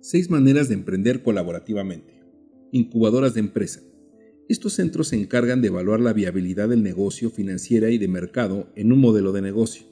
Seis 0.00 0.30
maneras 0.30 0.68
de 0.68 0.74
emprender 0.74 1.22
colaborativamente. 1.22 2.20
Incubadoras 2.72 3.34
de 3.34 3.40
empresa. 3.40 3.80
Estos 4.48 4.74
centros 4.74 5.08
se 5.08 5.16
encargan 5.16 5.62
de 5.62 5.68
evaluar 5.68 6.00
la 6.00 6.12
viabilidad 6.12 6.68
del 6.68 6.82
negocio 6.82 7.30
financiera 7.30 7.90
y 7.90 7.98
de 7.98 8.08
mercado 8.08 8.70
en 8.76 8.92
un 8.92 9.00
modelo 9.00 9.32
de 9.32 9.40
negocio. 9.40 9.86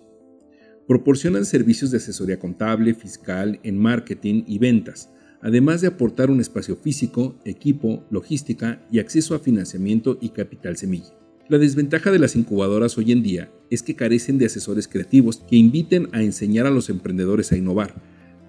Proporcionan 0.87 1.47
servicios 1.47 1.91
de 1.91 1.97
asesoría 1.97 2.39
contable, 2.39 2.93
fiscal, 2.95 3.61
en 3.63 3.79
marketing 3.79 4.45
y 4.47 4.59
ventas, 4.59 5.11
además 5.41 5.81
de 5.81 5.87
aportar 5.89 6.31
un 6.31 6.41
espacio 6.41 6.77
físico, 6.77 7.35
equipo, 7.45 8.05
logística 8.11 8.87
y 8.91 8.99
acceso 8.99 9.35
a 9.35 9.39
financiamiento 9.39 10.19
y 10.21 10.31
capital 10.31 10.77
semilla. 10.77 11.15
La 11.49 11.59
desventaja 11.59 12.11
de 12.11 12.19
las 12.19 12.37
incubadoras 12.37 12.97
hoy 12.99 13.13
en 13.13 13.23
día 13.23 13.51
es 13.71 13.83
que 13.83 13.97
carecen 13.97 14.39
de 14.39 14.47
asesores 14.47 14.87
creativos 14.87 15.39
que 15.39 15.57
inviten 15.57 16.09
a 16.13 16.23
enseñar 16.23 16.67
a 16.67 16.71
los 16.71 16.91
emprendedores 16.91 17.53
a 17.53 17.57
innovar. 17.57 17.95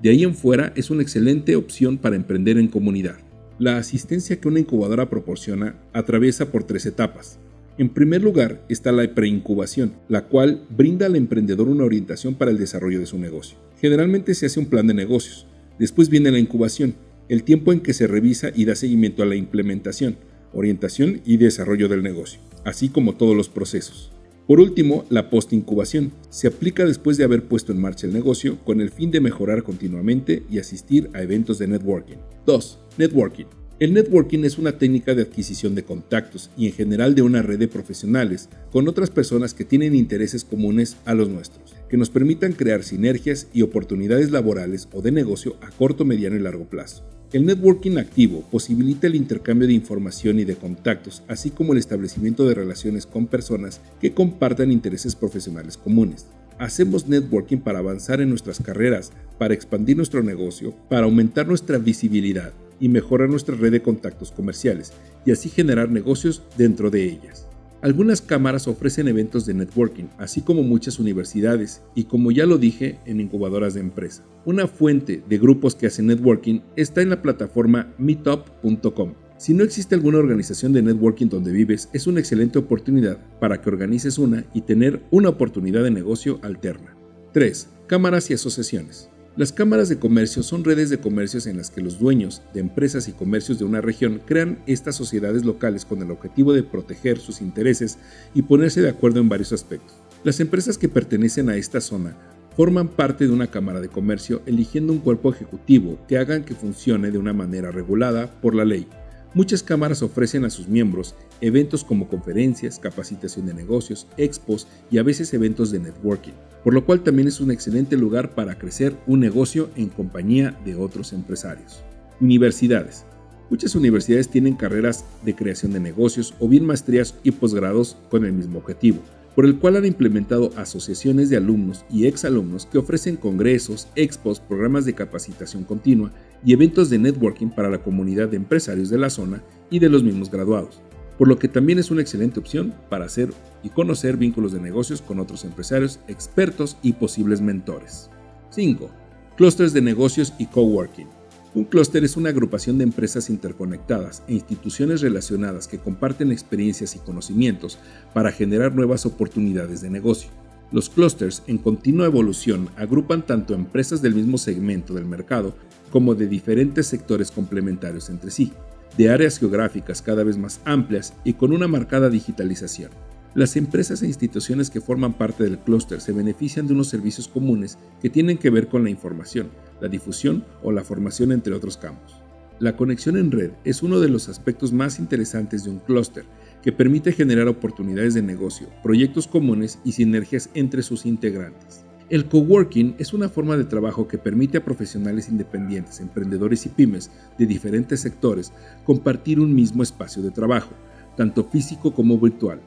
De 0.04 0.10
ahí 0.10 0.26
en 0.26 0.36
fuera 0.36 0.74
es 0.76 0.90
una 0.90 1.02
excelente 1.02 1.56
opción 1.56 1.98
para 1.98 2.18
emprender 2.18 2.58
en 2.58 2.68
comunidad. 2.68 3.16
La 3.58 3.78
asistencia 3.78 4.38
que 4.38 4.50
una 4.50 4.60
incubadora 4.60 5.10
proporciona 5.10 5.78
atraviesa 5.94 6.52
por 6.52 6.66
tres 6.66 6.86
etapas. 6.86 7.40
En 7.78 7.88
primer 7.88 8.22
lugar 8.22 8.66
está 8.68 8.92
la 8.92 9.16
preincubación, 9.16 9.94
la 10.10 10.26
cual 10.26 10.66
brinda 10.76 11.06
al 11.06 11.16
emprendedor 11.16 11.70
una 11.70 11.86
orientación 11.86 12.36
para 12.36 12.52
el 12.52 12.58
desarrollo 12.58 13.00
de 13.00 13.06
su 13.06 13.18
negocio. 13.18 13.58
Generalmente 13.80 14.36
se 14.36 14.48
hace 14.48 14.60
un 14.60 14.66
plan 14.66 14.88
de 14.88 14.94
negocios. 14.94 15.48
Después 15.80 16.10
viene 16.10 16.32
la 16.32 16.40
incubación, 16.40 16.96
el 17.30 17.44
tiempo 17.44 17.72
en 17.72 17.80
que 17.80 17.94
se 17.94 18.06
revisa 18.06 18.52
y 18.54 18.66
da 18.66 18.76
seguimiento 18.76 19.24
a 19.24 19.26
la 19.26 19.38
implementación, 19.38 20.18
orientación 20.52 21.22
y 21.24 21.38
desarrollo 21.38 21.88
del 21.88 22.04
negocio, 22.04 22.42
así 22.66 22.90
como 22.90 23.16
todos 23.16 23.38
los 23.38 23.48
procesos. 23.48 24.12
Por 24.48 24.60
último, 24.60 25.06
la 25.10 25.30
post-incubación 25.30 26.12
se 26.30 26.48
aplica 26.48 26.86
después 26.86 27.16
de 27.16 27.24
haber 27.24 27.44
puesto 27.44 27.72
en 27.72 27.80
marcha 27.80 28.08
el 28.08 28.14
negocio 28.14 28.60
con 28.66 28.82
el 28.82 28.90
fin 28.90 29.10
de 29.10 29.22
mejorar 29.22 29.64
continuamente 29.64 30.44
y 30.52 30.60
asistir 30.60 31.10
a 31.14 31.22
eventos 31.22 31.60
de 31.60 31.68
networking. 31.68 32.18
2. 32.46 32.80
Networking. 32.98 33.46
El 33.80 33.94
networking 33.94 34.44
es 34.44 34.58
una 34.58 34.78
técnica 34.78 35.16
de 35.16 35.22
adquisición 35.22 35.76
de 35.76 35.84
contactos 35.84 36.52
y 36.58 36.68
en 36.68 36.74
general 36.74 37.16
de 37.16 37.22
una 37.22 37.42
red 37.42 37.58
de 37.58 37.70
profesionales 37.70 38.50
con 38.72 38.90
otras 38.90 39.10
personas 39.10 39.54
que 39.54 39.64
tienen 39.64 39.96
intereses 39.96 40.44
comunes 40.44 40.98
a 41.06 41.14
los 41.14 41.30
nuestros, 41.30 41.73
que 41.94 41.98
nos 41.98 42.10
permitan 42.10 42.54
crear 42.54 42.82
sinergias 42.82 43.50
y 43.54 43.62
oportunidades 43.62 44.32
laborales 44.32 44.90
o 44.94 45.04
de 45.04 45.12
negocio 45.12 45.58
a 45.62 45.70
corto, 45.70 46.06
mediano 46.06 46.36
y 46.36 46.40
largo 46.40 46.66
plazo. 46.66 47.04
El 47.32 47.46
networking 47.46 47.98
activo 47.98 48.42
posibilita 48.50 49.06
el 49.06 49.14
intercambio 49.14 49.68
de 49.68 49.76
información 49.76 50.40
y 50.40 50.44
de 50.44 50.56
contactos, 50.56 51.22
así 51.28 51.52
como 51.52 51.74
el 51.74 51.78
establecimiento 51.78 52.48
de 52.48 52.56
relaciones 52.56 53.06
con 53.06 53.28
personas 53.28 53.80
que 54.02 54.12
compartan 54.12 54.72
intereses 54.72 55.14
profesionales 55.16 55.78
comunes. 55.78 56.26
Hacemos 56.58 57.08
networking 57.08 57.58
para 57.58 57.78
avanzar 57.78 58.22
en 58.22 58.30
nuestras 58.30 58.60
carreras, 58.60 59.12
para 59.38 59.54
expandir 59.54 59.96
nuestro 59.96 60.24
negocio, 60.24 60.74
para 60.90 61.04
aumentar 61.04 61.48
nuestra 61.48 61.78
visibilidad 61.78 62.54
y 62.80 62.90
mejorar 62.90 63.30
nuestra 63.30 63.56
red 63.56 63.72
de 63.72 63.84
contactos 63.84 64.32
comerciales 64.32 64.94
y 65.28 65.32
así 65.32 65.48
generar 65.48 65.92
negocios 65.92 66.42
dentro 66.58 66.90
de 66.90 67.04
ellas. 67.04 67.48
Algunas 67.84 68.22
cámaras 68.22 68.70
ofrecen 68.70 69.10
eventos 69.10 69.46
de 69.46 69.54
networking, 69.54 70.06
así 70.18 70.40
como 70.40 70.64
muchas 70.64 71.00
universidades, 71.00 71.82
y 71.96 72.06
como 72.06 72.32
ya 72.32 72.46
lo 72.46 72.58
dije, 72.58 73.00
en 73.06 73.20
incubadoras 73.20 73.74
de 73.74 73.82
empresa. 73.82 74.24
Una 74.46 74.68
fuente 74.68 75.22
de 75.28 75.38
grupos 75.38 75.76
que 75.76 75.88
hacen 75.88 76.08
networking 76.08 76.62
está 76.78 77.02
en 77.02 77.10
la 77.10 77.22
plataforma 77.22 77.94
meetup.com. 77.98 79.16
Si 79.38 79.54
no 79.54 79.66
existe 79.66 79.96
alguna 79.96 80.20
organización 80.20 80.72
de 80.72 80.82
networking 80.82 81.28
donde 81.28 81.52
vives, 81.52 81.90
es 81.92 82.08
una 82.08 82.22
excelente 82.22 82.58
oportunidad 82.58 83.18
para 83.42 83.60
que 83.60 83.70
organices 83.70 84.18
una 84.18 84.46
y 84.54 84.62
tener 84.62 85.04
una 85.12 85.28
oportunidad 85.28 85.84
de 85.84 85.92
negocio 85.92 86.40
alterna. 86.42 86.96
3. 87.34 87.68
Cámaras 87.88 88.32
y 88.32 88.34
asociaciones. 88.34 89.10
Las 89.36 89.52
cámaras 89.52 89.90
de 89.90 89.98
comercio 89.98 90.44
son 90.44 90.64
redes 90.64 90.92
de 90.92 91.00
comercios 91.00 91.48
en 91.48 91.58
las 91.58 91.72
que 91.72 91.82
los 91.82 91.98
dueños 91.98 92.44
de 92.54 92.60
empresas 92.60 93.08
y 93.08 93.14
comercios 93.14 93.58
de 93.58 93.66
una 93.66 93.82
región 93.82 94.22
crean 94.24 94.60
estas 94.68 94.96
sociedades 94.96 95.44
locales 95.44 95.86
con 95.86 96.04
el 96.04 96.12
objetivo 96.12 96.54
de 96.54 96.62
proteger 96.62 97.18
sus 97.18 97.42
intereses 97.42 97.98
y 98.36 98.44
ponerse 98.44 98.84
de 98.84 98.90
acuerdo 98.90 99.20
en 99.20 99.30
varios 99.30 99.52
aspectos. 99.52 99.96
Las 100.24 100.40
empresas 100.40 100.78
que 100.78 100.88
pertenecen 100.88 101.50
a 101.50 101.56
esta 101.56 101.82
zona 101.82 102.16
forman 102.56 102.90
parte 102.90 103.26
de 103.26 103.34
una 103.34 103.48
cámara 103.48 103.82
de 103.82 103.90
comercio 103.90 104.44
eligiendo 104.46 104.94
un 104.94 105.00
cuerpo 105.00 105.32
ejecutivo 105.32 105.98
que 106.08 106.20
hagan 106.20 106.44
que 106.44 106.54
funcione 106.54 107.10
de 107.10 107.18
una 107.18 107.34
manera 107.34 107.72
regulada 107.72 108.40
por 108.40 108.54
la 108.54 108.66
ley. 108.66 108.86
Muchas 109.34 109.64
cámaras 109.64 110.02
ofrecen 110.04 110.46
a 110.46 110.50
sus 110.50 110.68
miembros 110.68 111.16
eventos 111.42 111.84
como 111.84 112.08
conferencias, 112.08 112.80
capacitación 112.80 113.46
de 113.48 113.54
negocios, 113.54 114.08
expos 114.18 114.68
y 114.92 114.98
a 115.00 115.04
veces 115.04 115.34
eventos 115.34 115.72
de 115.72 115.80
networking 115.80 116.34
por 116.64 116.74
lo 116.74 116.86
cual 116.86 117.02
también 117.04 117.28
es 117.28 117.42
un 117.42 117.52
excelente 117.52 117.98
lugar 117.98 118.34
para 118.34 118.58
crecer 118.58 118.96
un 119.06 119.20
negocio 119.20 119.70
en 119.76 119.90
compañía 119.90 120.58
de 120.64 120.76
otros 120.76 121.12
empresarios. 121.12 121.84
Universidades. 122.22 123.06
Muchas 123.50 123.76
universidades 123.76 124.30
tienen 124.30 124.56
carreras 124.56 125.06
de 125.24 125.36
creación 125.36 125.74
de 125.74 125.82
negocios 125.82 126.34
o 126.40 126.48
bien 126.48 126.66
maestrías 126.66 127.16
y 127.24 127.32
posgrados 127.32 127.98
con 128.10 128.24
el 128.26 128.32
mismo 128.32 128.60
objetivo, 128.60 129.00
por 129.36 129.46
el 129.46 129.60
cual 129.60 129.78
han 129.78 129.86
implementado 129.86 130.52
asociaciones 130.56 131.30
de 131.30 131.38
alumnos 131.38 131.86
y 131.90 132.06
exalumnos 132.06 132.66
que 132.66 132.78
ofrecen 132.78 133.16
congresos, 133.16 133.88
expos, 133.96 134.40
programas 134.40 134.86
de 134.86 134.94
capacitación 134.94 135.64
continua 135.64 136.12
y 136.46 136.54
eventos 136.54 136.90
de 136.90 137.00
networking 137.00 137.50
para 137.50 137.70
la 137.70 137.82
comunidad 137.82 138.30
de 138.30 138.38
empresarios 138.38 138.90
de 138.90 138.98
la 138.98 139.10
zona 139.10 139.44
y 139.70 139.80
de 139.80 139.90
los 139.90 140.04
mismos 140.04 140.30
graduados 140.30 140.82
por 141.18 141.28
lo 141.28 141.38
que 141.38 141.48
también 141.48 141.80
es 141.80 141.92
una 141.92 142.02
excelente 142.02 142.40
opción 142.40 142.74
para 142.90 143.06
hacer 143.06 143.30
y 143.62 143.70
conocer 143.70 144.18
vínculos 144.18 144.52
de 144.52 144.60
negocios 144.60 145.02
con 145.02 145.20
otros 145.20 145.46
empresarios, 145.46 146.00
expertos 146.08 146.78
y 146.82 146.94
posibles 146.94 147.42
mentores. 147.42 148.10
5. 148.50 148.90
Clústeres 149.38 149.74
de 149.74 149.82
negocios 149.82 150.34
y 150.38 150.48
coworking. 150.48 151.08
Un 151.56 151.66
clúster 151.66 152.04
es 152.04 152.18
una 152.18 152.30
agrupación 152.30 152.80
de 152.80 152.84
empresas 152.84 153.30
interconectadas 153.30 154.24
e 154.28 154.34
instituciones 154.34 155.02
relacionadas 155.02 155.68
que 155.68 155.78
comparten 155.78 156.32
experiencias 156.32 156.96
y 156.96 157.00
conocimientos 157.00 157.78
para 158.12 158.32
generar 158.32 158.74
nuevas 158.74 159.06
oportunidades 159.06 159.82
de 159.82 159.92
negocio. 159.92 160.32
Los 160.72 160.90
clústeres 160.90 161.44
en 161.46 161.60
continua 161.60 162.08
evolución 162.08 162.70
agrupan 162.76 163.24
tanto 163.24 163.54
empresas 163.54 164.02
del 164.02 164.16
mismo 164.16 164.40
segmento 164.40 164.96
del 164.96 165.06
mercado 165.06 165.56
como 165.92 166.16
de 166.16 166.26
diferentes 166.26 166.88
sectores 166.88 167.30
complementarios 167.30 168.10
entre 168.10 168.32
sí, 168.32 168.52
de 168.98 169.12
áreas 169.12 169.38
geográficas 169.38 170.02
cada 170.02 170.24
vez 170.24 170.40
más 170.40 170.60
amplias 170.66 171.14
y 171.24 171.34
con 171.34 171.54
una 171.54 171.68
marcada 171.68 172.10
digitalización. 172.10 172.90
Las 173.36 173.56
empresas 173.56 174.04
e 174.04 174.06
instituciones 174.06 174.70
que 174.70 174.80
forman 174.80 175.14
parte 175.14 175.44
del 175.44 175.58
clúster 175.58 176.00
se 176.02 176.12
benefician 176.12 176.68
de 176.68 176.74
unos 176.76 176.90
servicios 176.90 177.28
comunes 177.28 177.80
que 178.00 178.12
tienen 178.12 178.38
que 178.38 178.52
ver 178.52 178.68
con 178.68 178.84
la 178.84 178.92
información, 178.92 179.50
la 179.82 179.88
difusión 179.88 180.46
o 180.62 180.72
la 180.72 180.84
formación 180.84 181.32
entre 181.32 181.56
otros 181.56 181.78
campos. 181.78 182.14
La 182.60 182.78
conexión 182.78 183.18
en 183.18 183.32
red 183.32 183.50
es 183.64 183.82
uno 183.82 184.00
de 184.00 184.08
los 184.08 184.30
aspectos 184.30 184.72
más 184.72 185.00
interesantes 185.00 185.64
de 185.64 185.72
un 185.72 185.80
clúster 185.80 186.26
que 186.62 186.72
permite 186.72 187.12
generar 187.12 187.48
oportunidades 187.48 188.14
de 188.14 188.22
negocio, 188.22 188.68
proyectos 188.84 189.28
comunes 189.28 189.80
y 189.84 189.94
sinergias 189.94 190.52
entre 190.54 190.84
sus 190.84 191.08
integrantes. 191.08 191.86
El 192.12 192.26
coworking 192.26 192.94
es 193.00 193.14
una 193.14 193.30
forma 193.30 193.58
de 193.58 193.64
trabajo 193.64 194.08
que 194.08 194.20
permite 194.20 194.60
a 194.60 194.64
profesionales 194.64 195.28
independientes, 195.28 196.00
emprendedores 196.00 196.68
y 196.68 196.70
pymes 196.70 197.10
de 197.40 197.48
diferentes 197.48 198.00
sectores 198.02 198.54
compartir 198.86 199.40
un 199.40 199.56
mismo 199.56 199.82
espacio 199.82 200.22
de 200.22 200.30
trabajo, 200.30 200.76
tanto 201.18 201.44
físico 201.44 201.94
como 201.96 202.20
virtual, 202.20 202.62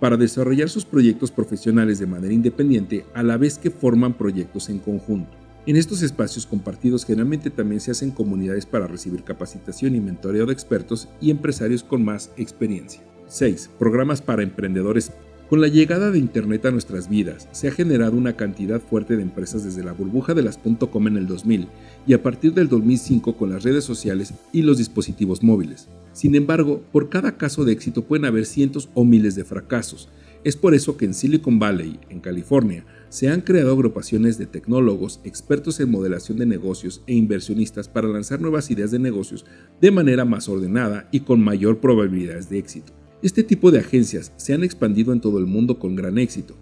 para 0.00 0.16
desarrollar 0.16 0.68
sus 0.68 0.84
proyectos 0.84 1.30
profesionales 1.30 1.98
de 1.98 2.06
manera 2.06 2.32
independiente 2.32 3.04
a 3.14 3.22
la 3.22 3.36
vez 3.36 3.58
que 3.58 3.70
forman 3.70 4.14
proyectos 4.14 4.70
en 4.70 4.78
conjunto. 4.78 5.30
En 5.66 5.76
estos 5.76 6.02
espacios 6.02 6.46
compartidos 6.46 7.04
generalmente 7.04 7.50
también 7.50 7.80
se 7.80 7.90
hacen 7.90 8.10
comunidades 8.10 8.64
para 8.64 8.86
recibir 8.86 9.22
capacitación 9.22 9.94
y 9.94 10.00
mentoreo 10.00 10.46
de 10.46 10.54
expertos 10.54 11.08
y 11.20 11.30
empresarios 11.30 11.84
con 11.84 12.02
más 12.02 12.32
experiencia. 12.38 13.02
6. 13.28 13.70
Programas 13.78 14.22
para 14.22 14.42
emprendedores 14.42 15.12
con 15.50 15.60
la 15.60 15.66
llegada 15.66 16.12
de 16.12 16.18
Internet 16.20 16.64
a 16.66 16.70
nuestras 16.70 17.08
vidas, 17.08 17.48
se 17.50 17.66
ha 17.66 17.72
generado 17.72 18.16
una 18.16 18.36
cantidad 18.36 18.80
fuerte 18.80 19.16
de 19.16 19.22
empresas 19.22 19.64
desde 19.64 19.82
la 19.82 19.92
burbuja 19.92 20.32
de 20.32 20.44
las 20.44 20.58
.com 20.58 21.08
en 21.08 21.16
el 21.16 21.26
2000 21.26 21.66
y 22.06 22.12
a 22.12 22.22
partir 22.22 22.54
del 22.54 22.68
2005 22.68 23.36
con 23.36 23.50
las 23.50 23.64
redes 23.64 23.82
sociales 23.82 24.32
y 24.52 24.62
los 24.62 24.78
dispositivos 24.78 25.42
móviles. 25.42 25.88
Sin 26.12 26.36
embargo, 26.36 26.84
por 26.92 27.08
cada 27.08 27.36
caso 27.36 27.64
de 27.64 27.72
éxito 27.72 28.04
pueden 28.04 28.26
haber 28.26 28.46
cientos 28.46 28.90
o 28.94 29.04
miles 29.04 29.34
de 29.34 29.42
fracasos. 29.42 30.08
Es 30.44 30.54
por 30.54 30.72
eso 30.72 30.96
que 30.96 31.06
en 31.06 31.14
Silicon 31.14 31.58
Valley, 31.58 31.98
en 32.10 32.20
California, 32.20 32.84
se 33.08 33.28
han 33.28 33.40
creado 33.40 33.72
agrupaciones 33.72 34.38
de 34.38 34.46
tecnólogos, 34.46 35.18
expertos 35.24 35.80
en 35.80 35.90
modelación 35.90 36.38
de 36.38 36.46
negocios 36.46 37.02
e 37.08 37.14
inversionistas 37.14 37.88
para 37.88 38.06
lanzar 38.06 38.40
nuevas 38.40 38.70
ideas 38.70 38.92
de 38.92 39.00
negocios 39.00 39.44
de 39.80 39.90
manera 39.90 40.24
más 40.24 40.48
ordenada 40.48 41.08
y 41.10 41.20
con 41.20 41.42
mayor 41.42 41.80
probabilidades 41.80 42.48
de 42.48 42.58
éxito. 42.58 42.99
Este 43.22 43.44
tipo 43.44 43.70
de 43.70 43.80
agencias 43.80 44.32
se 44.38 44.54
han 44.54 44.64
expandido 44.64 45.12
en 45.12 45.20
todo 45.20 45.38
el 45.38 45.46
mundo 45.46 45.78
con 45.78 45.94
gran 45.94 46.16
éxito. 46.16 46.56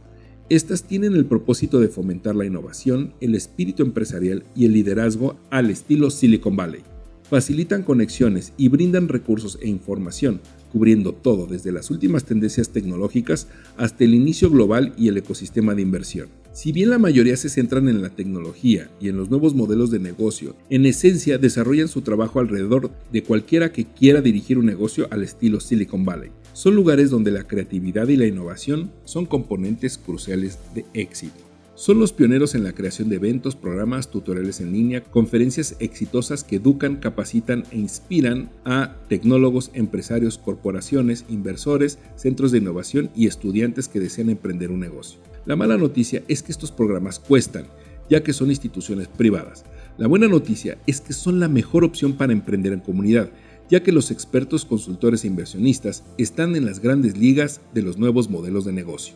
Estas 0.49 0.83
tienen 0.83 1.15
el 1.15 1.25
propósito 1.25 1.79
de 1.79 1.87
fomentar 1.87 2.35
la 2.35 2.47
innovación, 2.47 3.15
el 3.21 3.37
espíritu 3.37 3.85
empresarial 3.85 4.43
y 4.57 4.65
el 4.65 4.73
liderazgo 4.73 5.37
al 5.51 5.71
estilo 5.71 6.11
Silicon 6.11 6.57
Valley. 6.57 6.83
Facilitan 7.23 7.85
conexiones 7.85 8.55
y 8.57 8.69
brindan 8.69 9.07
recursos 9.07 9.57
e 9.63 9.69
información, 9.69 10.41
cubriendo 10.73 11.13
todo 11.13 11.47
desde 11.47 11.71
las 11.71 11.93
últimas 11.93 12.25
tendencias 12.25 12.71
tecnológicas 12.71 13.47
hasta 13.77 14.03
el 14.03 14.15
inicio 14.15 14.51
global 14.51 14.95
y 14.99 15.07
el 15.09 15.19
ecosistema 15.19 15.77
de 15.77 15.83
inversión. 15.83 16.29
Si 16.59 16.73
bien 16.73 16.91
la 16.91 16.99
mayoría 16.99 17.37
se 17.37 17.51
centran 17.51 17.89
en 17.89 18.03
la 18.03 18.09
tecnología 18.09 18.91
y 18.99 19.09
en 19.09 19.17
los 19.17 19.31
nuevos 19.31 19.55
modelos 19.55 19.93
de 19.93 20.01
negocio, 20.01 20.57
en 20.71 20.87
esencia 20.87 21.39
desarrollan 21.39 21.87
su 21.87 22.03
trabajo 22.03 22.41
alrededor 22.41 22.91
de 23.13 23.23
cualquiera 23.23 23.71
que 23.71 23.85
quiera 23.85 24.23
dirigir 24.23 24.59
un 24.59 24.67
negocio 24.67 25.07
al 25.13 25.23
estilo 25.23 25.61
Silicon 25.61 26.05
Valley. 26.05 26.33
Son 26.55 26.75
lugares 26.75 27.11
donde 27.11 27.31
la 27.31 27.45
creatividad 27.45 28.09
y 28.09 28.17
la 28.17 28.27
innovación 28.27 28.91
son 29.05 29.25
componentes 29.25 29.99
cruciales 29.99 30.59
de 30.75 30.85
éxito. 30.95 31.45
Son 31.77 32.01
los 32.01 32.13
pioneros 32.13 32.57
en 32.57 32.65
la 32.65 32.73
creación 32.73 33.09
de 33.09 33.15
eventos, 33.15 33.55
programas, 33.55 34.11
tutoriales 34.11 34.61
en 34.61 34.73
línea, 34.73 35.05
conferencias 35.05 35.77
exitosas 35.79 36.43
que 36.43 36.57
educan, 36.57 36.97
capacitan 36.97 37.63
e 37.71 37.79
inspiran 37.79 38.51
a 38.65 38.97
tecnólogos, 39.09 39.71
empresarios, 39.75 40.39
corporaciones, 40.39 41.25
inversores, 41.29 42.01
centros 42.17 42.51
de 42.51 42.59
innovación 42.59 43.11
y 43.15 43.29
estudiantes 43.29 43.87
que 43.87 44.01
desean 44.01 44.29
emprender 44.29 44.73
un 44.73 44.81
negocio. 44.81 45.21
La 45.49 45.56
mala 45.56 45.79
noticia 45.79 46.23
es 46.29 46.43
que 46.43 46.53
estos 46.53 46.71
programas 46.71 47.19
cuestan, 47.19 47.65
ya 48.11 48.23
que 48.23 48.35
son 48.35 48.50
instituciones 48.50 49.09
privadas. 49.09 49.65
La 49.97 50.06
buena 50.06 50.29
noticia 50.29 50.77
es 50.87 51.00
que 51.00 51.15
son 51.15 51.41
la 51.41 51.49
mejor 51.49 51.85
opción 51.85 52.19
para 52.19 52.35
emprender 52.35 52.75
en 52.75 52.81
comunidad, 52.81 53.31
ya 53.71 53.83
que 53.83 53.91
los 53.91 54.11
expertos, 54.11 54.67
consultores 54.67 55.25
e 55.25 55.27
inversionistas 55.27 56.05
están 56.19 56.55
en 56.55 56.67
las 56.67 56.81
grandes 56.81 57.17
ligas 57.17 57.62
de 57.73 57.81
los 57.81 57.97
nuevos 57.97 58.29
modelos 58.29 58.67
de 58.67 58.75
negocio. 58.75 59.15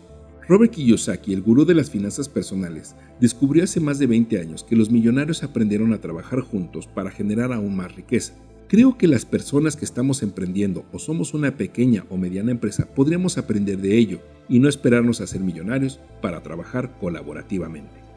Robert 0.49 0.73
Kiyosaki, 0.73 1.35
el 1.35 1.43
gurú 1.43 1.67
de 1.67 1.75
las 1.75 1.91
finanzas 1.91 2.31
personales, 2.31 2.95
descubrió 3.21 3.65
hace 3.65 3.81
más 3.81 3.99
de 3.99 4.07
20 4.07 4.41
años 4.41 4.65
que 4.65 4.75
los 4.75 4.91
millonarios 4.91 5.43
aprendieron 5.43 5.93
a 5.93 6.01
trabajar 6.01 6.41
juntos 6.41 6.87
para 6.87 7.11
generar 7.11 7.53
aún 7.53 7.77
más 7.77 7.95
riqueza. 7.95 8.33
Creo 8.73 8.97
que 8.97 9.07
las 9.07 9.27
personas 9.27 9.77
que 9.77 9.85
estamos 9.85 10.23
emprendiendo 10.23 10.87
o 10.93 10.99
somos 10.99 11.35
una 11.35 11.59
pequeña 11.59 12.07
o 12.09 12.17
mediana 12.17 12.53
empresa 12.53 12.87
podríamos 12.87 13.37
aprender 13.37 13.77
de 13.77 13.99
ello 13.99 14.21
y 14.49 14.61
no 14.61 14.69
esperarnos 14.71 15.21
a 15.21 15.27
ser 15.27 15.43
millonarios 15.43 16.01
para 16.23 16.43
trabajar 16.43 16.99
colaborativamente. 16.99 18.12